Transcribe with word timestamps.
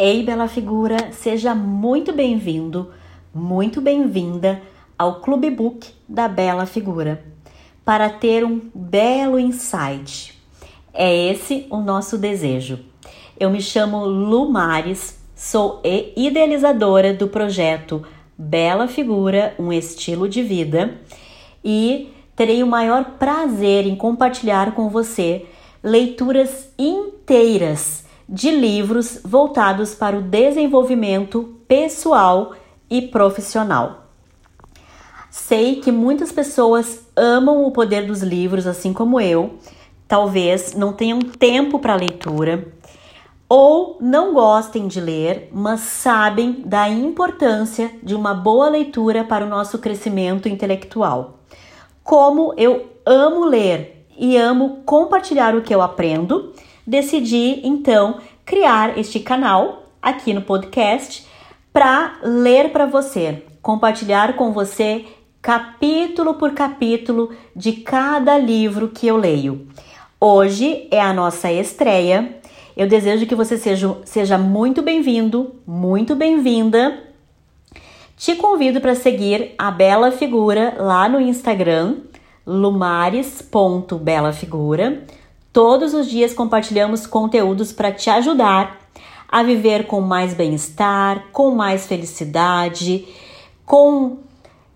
Ei, 0.00 0.22
bela 0.22 0.46
figura, 0.46 1.10
seja 1.10 1.56
muito 1.56 2.12
bem-vindo, 2.12 2.92
muito 3.34 3.80
bem-vinda 3.80 4.62
ao 4.96 5.16
Clube 5.20 5.50
Book 5.50 5.90
da 6.08 6.28
Bela 6.28 6.66
Figura 6.66 7.24
para 7.84 8.08
ter 8.08 8.44
um 8.44 8.60
belo 8.72 9.40
insight. 9.40 10.40
É 10.94 11.12
esse 11.12 11.66
o 11.68 11.78
nosso 11.78 12.16
desejo. 12.16 12.78
Eu 13.40 13.50
me 13.50 13.60
chamo 13.60 14.06
Lu 14.06 14.48
Mares, 14.48 15.18
sou 15.34 15.82
idealizadora 16.16 17.12
do 17.12 17.26
projeto 17.26 18.06
Bela 18.38 18.86
Figura, 18.86 19.52
um 19.58 19.72
estilo 19.72 20.28
de 20.28 20.44
vida 20.44 20.96
e 21.64 22.14
terei 22.36 22.62
o 22.62 22.68
maior 22.68 23.16
prazer 23.18 23.84
em 23.84 23.96
compartilhar 23.96 24.76
com 24.76 24.88
você 24.88 25.44
leituras 25.82 26.72
inteiras 26.78 28.06
de 28.28 28.50
livros 28.50 29.20
voltados 29.24 29.94
para 29.94 30.18
o 30.18 30.22
desenvolvimento 30.22 31.56
pessoal 31.66 32.52
e 32.90 33.02
profissional. 33.02 34.08
Sei 35.30 35.76
que 35.76 35.90
muitas 35.90 36.30
pessoas 36.30 37.06
amam 37.16 37.64
o 37.64 37.70
poder 37.70 38.06
dos 38.06 38.22
livros, 38.22 38.66
assim 38.66 38.92
como 38.92 39.20
eu, 39.20 39.58
talvez 40.06 40.74
não 40.74 40.92
tenham 40.92 41.20
tempo 41.20 41.78
para 41.78 41.94
leitura 41.94 42.72
ou 43.48 43.96
não 43.98 44.34
gostem 44.34 44.86
de 44.86 45.00
ler, 45.00 45.48
mas 45.52 45.80
sabem 45.80 46.62
da 46.66 46.88
importância 46.88 47.90
de 48.02 48.14
uma 48.14 48.34
boa 48.34 48.68
leitura 48.68 49.24
para 49.24 49.44
o 49.44 49.48
nosso 49.48 49.78
crescimento 49.78 50.48
intelectual. 50.48 51.38
Como 52.04 52.52
eu 52.58 52.90
amo 53.06 53.46
ler 53.46 54.06
e 54.18 54.36
amo 54.36 54.82
compartilhar 54.84 55.54
o 55.54 55.62
que 55.62 55.74
eu 55.74 55.80
aprendo, 55.80 56.52
decidi 56.88 57.60
então 57.64 58.18
criar 58.46 58.98
este 58.98 59.20
canal 59.20 59.90
aqui 60.00 60.32
no 60.32 60.40
podcast 60.40 61.26
para 61.70 62.18
ler 62.22 62.72
para 62.72 62.86
você, 62.86 63.44
compartilhar 63.60 64.36
com 64.36 64.54
você 64.54 65.04
capítulo 65.42 66.32
por 66.34 66.54
capítulo 66.54 67.30
de 67.54 67.72
cada 67.72 68.38
livro 68.38 68.88
que 68.88 69.06
eu 69.06 69.18
leio. 69.18 69.68
Hoje 70.18 70.88
é 70.90 70.98
a 70.98 71.12
nossa 71.12 71.52
estreia. 71.52 72.38
Eu 72.74 72.88
desejo 72.88 73.26
que 73.26 73.34
você 73.34 73.58
seja, 73.58 73.94
seja 74.06 74.38
muito 74.38 74.80
bem-vindo, 74.80 75.56
muito 75.66 76.16
bem-vinda. 76.16 77.04
Te 78.16 78.34
convido 78.34 78.80
para 78.80 78.94
seguir 78.94 79.52
a 79.58 79.70
Bela 79.70 80.10
Figura 80.10 80.74
lá 80.78 81.06
no 81.06 81.20
Instagram, 81.20 81.96
lumares.belafigura. 82.46 85.04
Todos 85.52 85.94
os 85.94 86.08
dias 86.08 86.34
compartilhamos 86.34 87.06
conteúdos 87.06 87.72
para 87.72 87.92
te 87.92 88.10
ajudar 88.10 88.78
a 89.28 89.42
viver 89.42 89.86
com 89.86 90.00
mais 90.00 90.32
bem-estar, 90.34 91.26
com 91.32 91.50
mais 91.50 91.86
felicidade, 91.86 93.06
com 93.64 94.18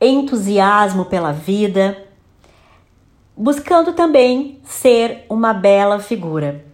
entusiasmo 0.00 1.04
pela 1.04 1.32
vida, 1.32 2.06
buscando 3.36 3.92
também 3.92 4.60
ser 4.64 5.24
uma 5.28 5.52
bela 5.54 5.98
figura. 6.00 6.64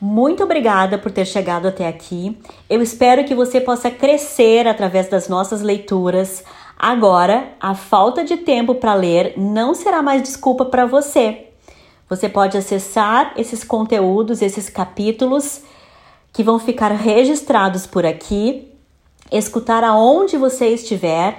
Muito 0.00 0.44
obrigada 0.44 0.96
por 0.96 1.10
ter 1.10 1.24
chegado 1.24 1.66
até 1.66 1.86
aqui. 1.88 2.38
Eu 2.70 2.80
espero 2.80 3.24
que 3.24 3.34
você 3.34 3.60
possa 3.60 3.90
crescer 3.90 4.66
através 4.66 5.08
das 5.08 5.28
nossas 5.28 5.60
leituras. 5.60 6.44
Agora, 6.78 7.52
a 7.60 7.74
falta 7.74 8.24
de 8.24 8.36
tempo 8.36 8.76
para 8.76 8.94
ler 8.94 9.34
não 9.36 9.74
será 9.74 10.00
mais 10.00 10.22
desculpa 10.22 10.64
para 10.64 10.86
você. 10.86 11.47
Você 12.08 12.28
pode 12.28 12.56
acessar 12.56 13.34
esses 13.36 13.62
conteúdos, 13.62 14.40
esses 14.40 14.70
capítulos 14.70 15.62
que 16.32 16.42
vão 16.42 16.58
ficar 16.58 16.92
registrados 16.92 17.86
por 17.86 18.06
aqui, 18.06 18.72
escutar 19.30 19.84
aonde 19.84 20.36
você 20.36 20.68
estiver 20.68 21.38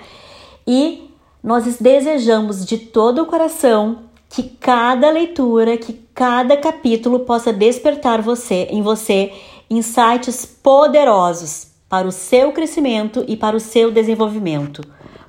e 0.67 1.09
nós 1.43 1.77
desejamos 1.77 2.65
de 2.65 2.77
todo 2.77 3.23
o 3.23 3.25
coração 3.25 4.03
que 4.29 4.43
cada 4.43 5.09
leitura, 5.09 5.77
que 5.77 5.93
cada 6.13 6.55
capítulo 6.55 7.21
possa 7.21 7.51
despertar 7.51 8.21
você 8.21 8.67
em 8.69 8.81
você 8.81 9.33
insights 9.69 10.45
poderosos 10.45 11.67
para 11.87 12.07
o 12.07 12.11
seu 12.11 12.51
crescimento 12.51 13.25
e 13.27 13.35
para 13.35 13.55
o 13.55 13.59
seu 13.59 13.89
desenvolvimento. 13.91 14.83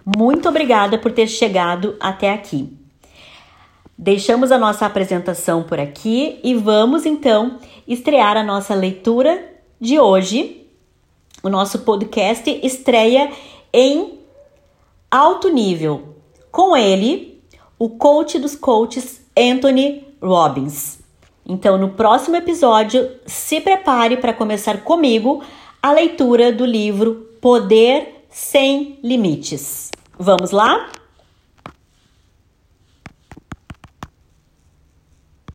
Muito 0.04 0.48
obrigada 0.48 0.98
por 0.98 1.12
ter 1.12 1.26
chegado 1.26 1.97
até 1.98 2.32
aqui. 2.32 2.79
Deixamos 4.03 4.50
a 4.50 4.56
nossa 4.56 4.87
apresentação 4.87 5.62
por 5.62 5.78
aqui 5.78 6.41
e 6.43 6.55
vamos 6.55 7.05
então 7.05 7.59
estrear 7.87 8.34
a 8.34 8.43
nossa 8.43 8.75
leitura 8.75 9.47
de 9.78 10.00
hoje. 10.00 10.66
O 11.43 11.50
nosso 11.50 11.81
podcast 11.81 12.49
estreia 12.62 13.31
em 13.71 14.19
alto 15.11 15.50
nível. 15.50 16.15
Com 16.50 16.75
ele, 16.75 17.43
o 17.78 17.91
coach 17.91 18.38
dos 18.38 18.56
coaches 18.56 19.21
Anthony 19.38 20.09
Robbins. 20.22 21.00
Então, 21.47 21.77
no 21.77 21.91
próximo 21.91 22.37
episódio, 22.37 23.06
se 23.27 23.61
prepare 23.61 24.17
para 24.17 24.32
começar 24.32 24.81
comigo 24.82 25.44
a 25.82 25.93
leitura 25.93 26.50
do 26.50 26.65
livro 26.65 27.28
Poder 27.38 28.25
Sem 28.31 28.99
Limites. 29.03 29.91
Vamos 30.19 30.53
lá? 30.53 30.88